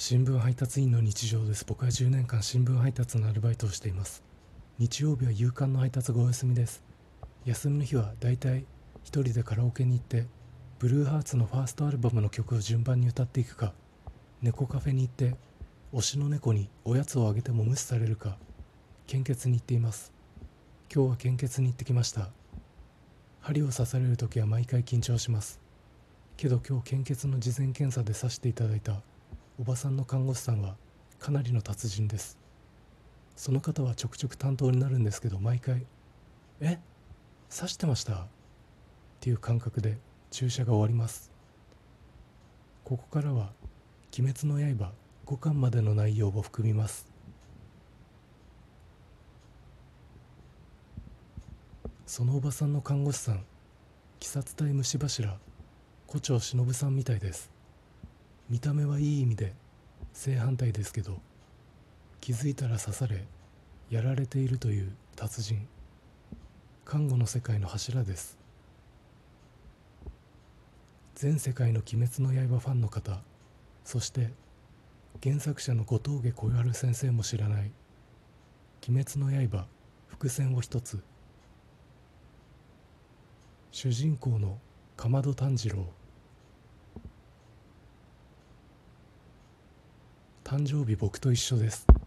[0.00, 1.64] 新聞配達員の日常です。
[1.66, 4.22] 僕は10年間新聞配達のアルバイトをしています。
[4.78, 6.84] 日曜日は夕刊の配達がお休みです。
[7.44, 8.64] 休みの日はだいたい
[9.02, 10.28] 一人でカラオケに行って
[10.78, 13.72] ブルーハーツのファーストアルバムの曲を順番に歌っていくか
[14.40, 15.34] 猫カフェに行って
[15.92, 18.38] 推しの猫におやつをあげても無視されるか
[19.08, 20.12] 献血に行っています。
[20.94, 22.28] 今日は献血に行ってきました。
[23.40, 25.58] 針を刺される時は毎回緊張します。
[26.36, 29.02] けど今日献血の事前検査で刺していただいた。
[29.60, 30.76] おばさんの看護師さんは
[31.18, 32.38] かなりの達人です。
[33.34, 35.84] その方はちょくちょく担当になるんですけど毎回
[36.60, 36.78] 「え？
[37.50, 38.26] 刺してました?」っ
[39.20, 39.98] ていう感覚で
[40.30, 41.32] 注射が終わります。
[42.84, 43.52] ここからは
[44.16, 44.92] 「鬼滅の刃」
[45.26, 47.06] 5巻までの内容を含みます。
[52.06, 53.44] そのおばさんの看護師さん鬼
[54.22, 55.38] 殺隊虫柱
[56.06, 57.57] 胡蝶忍さんみたいです。
[58.48, 59.54] 見た目はいい意味で
[60.12, 61.20] 正反対ですけど
[62.20, 63.24] 気づいたら刺され
[63.90, 65.66] やられているという達人。
[66.84, 68.38] 看護の世界の柱です。
[71.14, 73.20] 全世界の「鬼滅の刃」ファンの方
[73.84, 74.30] そして
[75.22, 77.72] 原作者の後峠小春先生も知らない
[78.88, 79.66] 「鬼滅の刃」
[80.08, 81.02] 伏線を一つ。
[83.70, 84.58] 主人公の
[84.96, 85.86] かまど炭治郎。
[90.48, 91.97] 誕生日僕と一緒です。